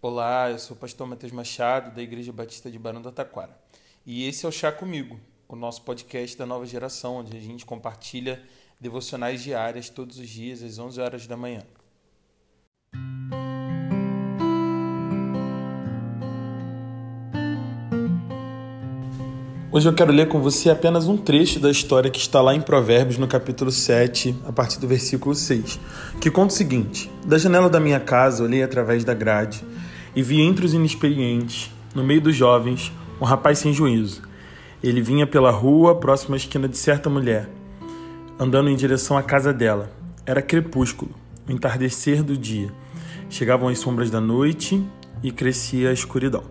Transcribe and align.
Olá, 0.00 0.48
eu 0.48 0.60
sou 0.60 0.76
o 0.76 0.78
pastor 0.78 1.08
Matheus 1.08 1.32
Machado, 1.32 1.92
da 1.92 2.00
Igreja 2.00 2.32
Batista 2.32 2.70
de 2.70 2.78
Barão 2.78 3.02
do 3.02 3.10
Taquara. 3.10 3.50
E 4.06 4.28
esse 4.28 4.46
é 4.46 4.48
o 4.48 4.52
Chá 4.52 4.70
Comigo, 4.70 5.18
o 5.48 5.56
nosso 5.56 5.82
podcast 5.82 6.38
da 6.38 6.46
nova 6.46 6.64
geração, 6.64 7.16
onde 7.16 7.36
a 7.36 7.40
gente 7.40 7.66
compartilha 7.66 8.40
devocionais 8.80 9.42
diárias 9.42 9.88
todos 9.88 10.20
os 10.20 10.28
dias 10.28 10.62
às 10.62 10.78
11 10.78 11.00
horas 11.00 11.26
da 11.26 11.36
manhã. 11.36 11.64
Hoje 19.72 19.88
eu 19.88 19.94
quero 19.94 20.12
ler 20.12 20.28
com 20.28 20.40
você 20.40 20.70
apenas 20.70 21.08
um 21.08 21.16
trecho 21.16 21.58
da 21.58 21.72
história 21.72 22.08
que 22.08 22.20
está 22.20 22.40
lá 22.40 22.54
em 22.54 22.60
Provérbios, 22.60 23.18
no 23.18 23.26
capítulo 23.26 23.72
7, 23.72 24.32
a 24.46 24.52
partir 24.52 24.78
do 24.78 24.86
versículo 24.86 25.34
6, 25.34 25.80
que 26.20 26.30
conta 26.30 26.54
o 26.54 26.56
seguinte: 26.56 27.10
Da 27.26 27.36
janela 27.36 27.68
da 27.68 27.80
minha 27.80 27.98
casa 27.98 28.44
olhei 28.44 28.62
através 28.62 29.02
da 29.02 29.12
grade 29.12 29.64
e 30.14 30.22
vi 30.22 30.40
entre 30.40 30.64
os 30.64 30.74
inexperientes, 30.74 31.70
no 31.94 32.04
meio 32.04 32.20
dos 32.20 32.34
jovens, 32.34 32.92
um 33.20 33.24
rapaz 33.24 33.58
sem 33.58 33.72
juízo. 33.72 34.22
Ele 34.82 35.00
vinha 35.00 35.26
pela 35.26 35.50
rua, 35.50 35.94
próximo 35.94 36.34
à 36.34 36.36
esquina 36.36 36.68
de 36.68 36.76
certa 36.76 37.10
mulher, 37.10 37.48
andando 38.38 38.70
em 38.70 38.76
direção 38.76 39.16
à 39.16 39.22
casa 39.22 39.52
dela. 39.52 39.90
Era 40.24 40.40
crepúsculo, 40.40 41.10
o 41.48 41.52
entardecer 41.52 42.22
do 42.22 42.36
dia. 42.36 42.72
Chegavam 43.28 43.68
as 43.68 43.78
sombras 43.78 44.10
da 44.10 44.20
noite 44.20 44.82
e 45.22 45.32
crescia 45.32 45.90
a 45.90 45.92
escuridão. 45.92 46.44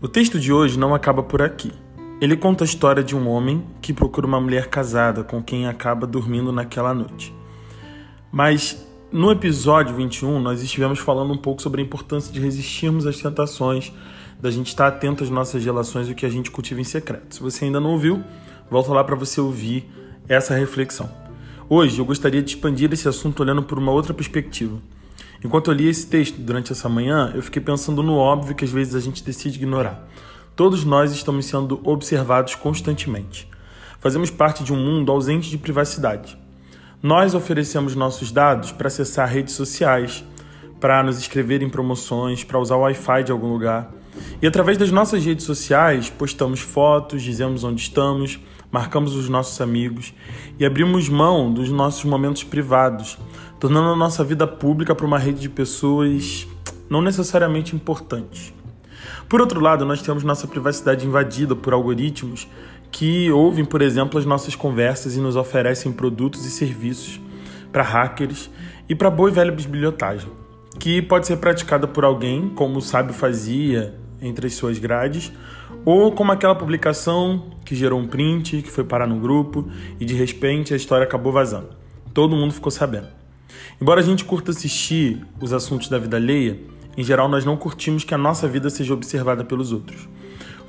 O 0.00 0.08
texto 0.08 0.40
de 0.40 0.52
hoje 0.52 0.78
não 0.78 0.94
acaba 0.94 1.22
por 1.22 1.40
aqui. 1.40 1.72
Ele 2.20 2.36
conta 2.36 2.64
a 2.64 2.66
história 2.66 3.02
de 3.02 3.16
um 3.16 3.28
homem 3.28 3.64
que 3.80 3.92
procura 3.92 4.26
uma 4.26 4.40
mulher 4.40 4.68
casada 4.68 5.22
com 5.22 5.42
quem 5.42 5.66
acaba 5.66 6.06
dormindo 6.06 6.52
naquela 6.52 6.92
noite. 6.92 7.32
Mas 8.30 8.84
no 9.12 9.30
episódio 9.30 9.94
21, 9.94 10.40
nós 10.40 10.62
estivemos 10.62 10.98
falando 10.98 11.34
um 11.34 11.36
pouco 11.36 11.60
sobre 11.60 11.82
a 11.82 11.84
importância 11.84 12.32
de 12.32 12.40
resistirmos 12.40 13.06
às 13.06 13.20
tentações, 13.20 13.92
da 14.40 14.50
gente 14.50 14.68
estar 14.68 14.86
atento 14.86 15.22
às 15.22 15.28
nossas 15.28 15.62
relações 15.62 16.08
e 16.08 16.12
o 16.12 16.14
que 16.14 16.24
a 16.24 16.30
gente 16.30 16.50
cultiva 16.50 16.80
em 16.80 16.84
secreto. 16.84 17.34
Se 17.34 17.42
você 17.42 17.66
ainda 17.66 17.78
não 17.78 17.90
ouviu, 17.90 18.24
volta 18.70 18.90
lá 18.92 19.04
para 19.04 19.14
você 19.14 19.40
ouvir 19.40 19.86
essa 20.26 20.54
reflexão. 20.54 21.10
Hoje 21.68 21.98
eu 21.98 22.04
gostaria 22.04 22.42
de 22.42 22.54
expandir 22.54 22.90
esse 22.92 23.06
assunto 23.06 23.40
olhando 23.40 23.62
por 23.62 23.78
uma 23.78 23.92
outra 23.92 24.14
perspectiva. 24.14 24.78
Enquanto 25.44 25.70
eu 25.70 25.74
li 25.74 25.88
esse 25.88 26.06
texto 26.06 26.38
durante 26.38 26.72
essa 26.72 26.88
manhã, 26.88 27.32
eu 27.34 27.42
fiquei 27.42 27.60
pensando 27.60 28.02
no 28.02 28.14
óbvio 28.14 28.54
que 28.54 28.64
às 28.64 28.70
vezes 28.70 28.94
a 28.94 29.00
gente 29.00 29.22
decide 29.22 29.58
ignorar. 29.58 30.08
Todos 30.56 30.84
nós 30.84 31.12
estamos 31.12 31.46
sendo 31.46 31.80
observados 31.84 32.54
constantemente. 32.54 33.48
Fazemos 34.00 34.30
parte 34.30 34.64
de 34.64 34.72
um 34.72 34.76
mundo 34.76 35.12
ausente 35.12 35.50
de 35.50 35.58
privacidade. 35.58 36.41
Nós 37.02 37.34
oferecemos 37.34 37.96
nossos 37.96 38.30
dados 38.30 38.70
para 38.70 38.86
acessar 38.86 39.28
redes 39.28 39.54
sociais, 39.54 40.24
para 40.78 41.02
nos 41.02 41.18
inscrever 41.18 41.60
em 41.60 41.68
promoções, 41.68 42.44
para 42.44 42.60
usar 42.60 42.76
o 42.76 42.82
Wi-Fi 42.82 43.24
de 43.24 43.32
algum 43.32 43.48
lugar. 43.48 43.90
E 44.40 44.46
através 44.46 44.78
das 44.78 44.92
nossas 44.92 45.24
redes 45.24 45.44
sociais, 45.44 46.08
postamos 46.08 46.60
fotos, 46.60 47.20
dizemos 47.20 47.64
onde 47.64 47.82
estamos, 47.82 48.38
marcamos 48.70 49.16
os 49.16 49.28
nossos 49.28 49.60
amigos 49.60 50.14
e 50.60 50.64
abrimos 50.64 51.08
mão 51.08 51.52
dos 51.52 51.70
nossos 51.70 52.04
momentos 52.04 52.44
privados, 52.44 53.18
tornando 53.58 53.88
a 53.88 53.96
nossa 53.96 54.22
vida 54.22 54.46
pública 54.46 54.94
para 54.94 55.06
uma 55.06 55.18
rede 55.18 55.40
de 55.40 55.48
pessoas 55.48 56.46
não 56.88 57.02
necessariamente 57.02 57.74
importantes. 57.74 58.54
Por 59.28 59.40
outro 59.40 59.58
lado, 59.58 59.84
nós 59.84 60.02
temos 60.02 60.22
nossa 60.22 60.46
privacidade 60.46 61.04
invadida 61.04 61.56
por 61.56 61.72
algoritmos 61.72 62.46
que 62.92 63.32
ouvem, 63.32 63.64
por 63.64 63.80
exemplo, 63.80 64.18
as 64.18 64.26
nossas 64.26 64.54
conversas 64.54 65.16
e 65.16 65.20
nos 65.20 65.34
oferecem 65.34 65.90
produtos 65.90 66.44
e 66.44 66.50
serviços 66.50 67.18
para 67.72 67.82
hackers 67.82 68.50
e 68.86 68.94
para 68.94 69.10
boa 69.10 69.30
e 69.30 69.32
velha 69.32 69.50
bisbilhotagem, 69.50 70.30
que 70.78 71.00
pode 71.00 71.26
ser 71.26 71.38
praticada 71.38 71.88
por 71.88 72.04
alguém, 72.04 72.50
como 72.50 72.78
o 72.78 72.82
sábio 72.82 73.14
fazia 73.14 73.94
entre 74.20 74.46
as 74.46 74.54
suas 74.54 74.78
grades, 74.78 75.32
ou 75.86 76.12
como 76.12 76.30
aquela 76.30 76.54
publicação 76.54 77.50
que 77.64 77.74
gerou 77.74 77.98
um 77.98 78.06
print, 78.06 78.60
que 78.60 78.70
foi 78.70 78.84
parar 78.84 79.06
no 79.06 79.18
grupo 79.18 79.68
e 79.98 80.04
de 80.04 80.14
repente 80.14 80.74
a 80.74 80.76
história 80.76 81.04
acabou 81.04 81.32
vazando. 81.32 81.70
Todo 82.12 82.36
mundo 82.36 82.52
ficou 82.52 82.70
sabendo. 82.70 83.08
Embora 83.80 84.00
a 84.00 84.04
gente 84.04 84.24
curta 84.24 84.50
assistir 84.50 85.26
os 85.40 85.52
assuntos 85.52 85.88
da 85.88 85.98
vida 85.98 86.18
alheia, 86.18 86.60
em 86.96 87.02
geral, 87.02 87.26
nós 87.26 87.44
não 87.44 87.56
curtimos 87.56 88.04
que 88.04 88.12
a 88.12 88.18
nossa 88.18 88.46
vida 88.46 88.68
seja 88.68 88.92
observada 88.92 89.42
pelos 89.42 89.72
outros. 89.72 90.06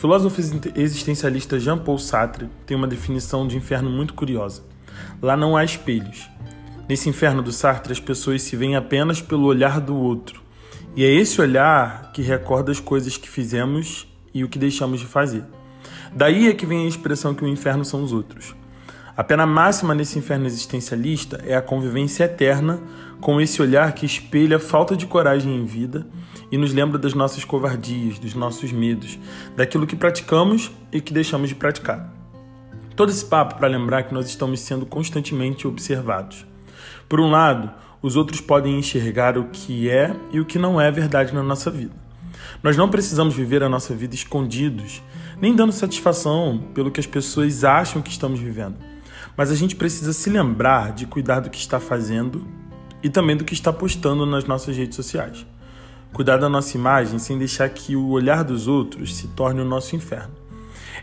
Filósofo 0.00 0.40
existencialista 0.76 1.60
Jean-Paul 1.60 1.98
Sartre 1.98 2.48
tem 2.64 2.74
uma 2.74 2.86
definição 2.86 3.46
de 3.46 3.58
inferno 3.58 3.90
muito 3.90 4.14
curiosa. 4.14 4.62
Lá 5.20 5.36
não 5.36 5.54
há 5.54 5.62
espelhos. 5.62 6.26
Nesse 6.88 7.10
inferno 7.10 7.42
do 7.42 7.52
Sartre, 7.52 7.92
as 7.92 8.00
pessoas 8.00 8.40
se 8.40 8.56
veem 8.56 8.76
apenas 8.76 9.20
pelo 9.20 9.44
olhar 9.44 9.78
do 9.78 9.94
outro. 9.94 10.40
E 10.96 11.04
é 11.04 11.12
esse 11.12 11.38
olhar 11.38 12.12
que 12.12 12.22
recorda 12.22 12.72
as 12.72 12.80
coisas 12.80 13.18
que 13.18 13.28
fizemos 13.28 14.08
e 14.32 14.42
o 14.42 14.48
que 14.48 14.58
deixamos 14.58 15.00
de 15.00 15.06
fazer. 15.06 15.44
Daí 16.14 16.48
é 16.48 16.54
que 16.54 16.64
vem 16.64 16.86
a 16.86 16.88
expressão 16.88 17.34
que 17.34 17.44
o 17.44 17.48
inferno 17.48 17.84
são 17.84 18.02
os 18.02 18.10
outros. 18.10 18.54
A 19.20 19.22
pena 19.22 19.44
máxima 19.44 19.94
nesse 19.94 20.18
inferno 20.18 20.46
existencialista 20.46 21.44
é 21.44 21.54
a 21.54 21.60
convivência 21.60 22.24
eterna 22.24 22.80
com 23.20 23.38
esse 23.38 23.60
olhar 23.60 23.92
que 23.92 24.06
espelha 24.06 24.58
falta 24.58 24.96
de 24.96 25.04
coragem 25.04 25.54
em 25.54 25.66
vida 25.66 26.06
e 26.50 26.56
nos 26.56 26.72
lembra 26.72 26.98
das 26.98 27.12
nossas 27.12 27.44
covardias, 27.44 28.18
dos 28.18 28.32
nossos 28.32 28.72
medos, 28.72 29.18
daquilo 29.54 29.86
que 29.86 29.94
praticamos 29.94 30.70
e 30.90 31.02
que 31.02 31.12
deixamos 31.12 31.50
de 31.50 31.54
praticar. 31.54 32.10
Todo 32.96 33.10
esse 33.10 33.22
papo 33.26 33.56
para 33.56 33.68
lembrar 33.68 34.04
que 34.04 34.14
nós 34.14 34.26
estamos 34.26 34.60
sendo 34.60 34.86
constantemente 34.86 35.68
observados. 35.68 36.46
Por 37.06 37.20
um 37.20 37.30
lado, 37.30 37.70
os 38.00 38.16
outros 38.16 38.40
podem 38.40 38.78
enxergar 38.78 39.36
o 39.36 39.50
que 39.52 39.90
é 39.90 40.16
e 40.32 40.40
o 40.40 40.46
que 40.46 40.58
não 40.58 40.80
é 40.80 40.90
verdade 40.90 41.34
na 41.34 41.42
nossa 41.42 41.70
vida. 41.70 41.92
Nós 42.62 42.74
não 42.74 42.88
precisamos 42.88 43.34
viver 43.34 43.62
a 43.62 43.68
nossa 43.68 43.94
vida 43.94 44.14
escondidos, 44.14 45.02
nem 45.38 45.54
dando 45.54 45.72
satisfação 45.72 46.70
pelo 46.72 46.90
que 46.90 47.00
as 47.00 47.06
pessoas 47.06 47.64
acham 47.64 48.00
que 48.00 48.10
estamos 48.10 48.40
vivendo. 48.40 48.88
Mas 49.36 49.50
a 49.50 49.54
gente 49.54 49.76
precisa 49.76 50.12
se 50.12 50.28
lembrar 50.28 50.92
de 50.92 51.06
cuidar 51.06 51.40
do 51.40 51.50
que 51.50 51.58
está 51.58 51.80
fazendo 51.80 52.46
e 53.02 53.08
também 53.08 53.36
do 53.36 53.44
que 53.44 53.54
está 53.54 53.72
postando 53.72 54.26
nas 54.26 54.44
nossas 54.44 54.76
redes 54.76 54.96
sociais. 54.96 55.46
Cuidar 56.12 56.38
da 56.38 56.48
nossa 56.48 56.76
imagem 56.76 57.18
sem 57.18 57.38
deixar 57.38 57.68
que 57.70 57.94
o 57.94 58.08
olhar 58.08 58.42
dos 58.42 58.66
outros 58.66 59.14
se 59.14 59.28
torne 59.28 59.60
o 59.60 59.64
nosso 59.64 59.94
inferno. 59.94 60.34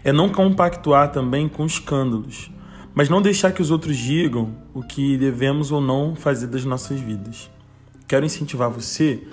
É 0.03 0.11
não 0.11 0.29
compactuar 0.29 1.11
também 1.11 1.47
com 1.47 1.65
escândalos, 1.65 2.51
mas 2.93 3.09
não 3.09 3.21
deixar 3.21 3.51
que 3.51 3.61
os 3.61 3.71
outros 3.71 3.97
digam 3.97 4.55
o 4.73 4.83
que 4.83 5.17
devemos 5.17 5.71
ou 5.71 5.79
não 5.79 6.15
fazer 6.15 6.47
das 6.47 6.65
nossas 6.65 6.99
vidas. 6.99 7.49
Quero 8.07 8.25
incentivar 8.25 8.69
você 8.69 9.25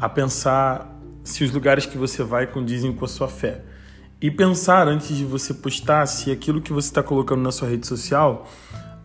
a 0.00 0.08
pensar 0.08 0.98
se 1.22 1.44
os 1.44 1.52
lugares 1.52 1.84
que 1.84 1.98
você 1.98 2.22
vai 2.22 2.46
condizem 2.46 2.92
com 2.92 3.04
a 3.04 3.08
sua 3.08 3.28
fé 3.28 3.62
e 4.20 4.30
pensar 4.30 4.88
antes 4.88 5.16
de 5.16 5.24
você 5.24 5.54
postar 5.54 6.04
se 6.06 6.30
aquilo 6.30 6.60
que 6.60 6.72
você 6.72 6.88
está 6.88 7.02
colocando 7.02 7.40
na 7.40 7.52
sua 7.52 7.68
rede 7.68 7.86
social 7.86 8.48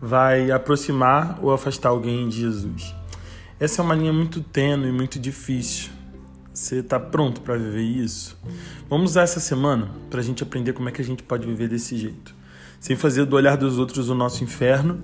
vai 0.00 0.50
aproximar 0.50 1.38
ou 1.40 1.52
afastar 1.52 1.90
alguém 1.90 2.28
de 2.28 2.40
Jesus. 2.40 2.94
Essa 3.60 3.80
é 3.80 3.84
uma 3.84 3.94
linha 3.94 4.12
muito 4.12 4.40
tênue 4.40 4.88
e 4.88 4.92
muito 4.92 5.18
difícil. 5.18 5.90
Você 6.52 6.76
está 6.80 6.98
pronto 6.98 7.40
para 7.40 7.56
viver 7.56 7.82
isso? 7.82 8.36
Vamos 8.88 9.12
usar 9.12 9.22
essa 9.22 9.40
semana 9.40 9.88
para 10.10 10.20
a 10.20 10.22
gente 10.22 10.42
aprender 10.42 10.72
como 10.72 10.88
é 10.88 10.92
que 10.92 11.00
a 11.00 11.04
gente 11.04 11.22
pode 11.22 11.46
viver 11.46 11.68
desse 11.68 11.96
jeito, 11.96 12.34
sem 12.80 12.96
fazer 12.96 13.24
do 13.24 13.36
olhar 13.36 13.56
dos 13.56 13.78
outros 13.78 14.08
o 14.08 14.14
nosso 14.14 14.42
inferno, 14.42 15.00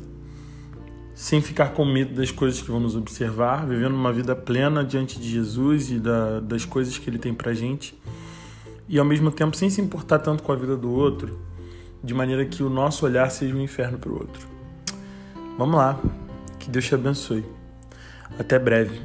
sem 1.15 1.41
ficar 1.41 1.69
com 1.69 1.85
medo 1.85 2.15
das 2.15 2.31
coisas 2.31 2.61
que 2.61 2.71
vão 2.71 2.81
nos 2.81 2.97
observar, 2.97 3.67
vivendo 3.67 3.95
uma 3.95 4.13
vida 4.13 4.35
plena 4.35 4.85
diante 4.85 5.21
de 5.21 5.29
Jesus 5.29 5.91
e 5.91 5.99
da, 5.99 6.41
das 6.41 6.65
coisas 6.65 6.99
que 6.99 7.09
Ele 7.09 7.19
tem 7.19 7.33
para 7.33 7.53
gente 7.55 8.00
e 8.91 8.99
ao 8.99 9.05
mesmo 9.05 9.31
tempo 9.31 9.57
sem 9.57 9.71
se 9.71 9.81
importar 9.81 10.19
tanto 10.19 10.43
com 10.43 10.51
a 10.51 10.57
vida 10.57 10.77
do 10.77 10.91
outro, 10.91 11.39
de 12.03 12.13
maneira 12.13 12.45
que 12.45 12.61
o 12.61 12.69
nosso 12.69 13.07
olhar 13.07 13.31
seja 13.31 13.55
um 13.55 13.61
inferno 13.61 13.97
para 13.99 14.11
o 14.11 14.15
outro. 14.15 14.49
Vamos 15.57 15.77
lá, 15.77 15.97
que 16.59 16.69
Deus 16.69 16.85
te 16.87 16.97
abençoe. 16.97 17.45
Até 18.37 18.59
breve. 18.59 19.01